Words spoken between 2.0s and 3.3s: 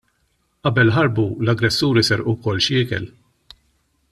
serqu wkoll xi ikel.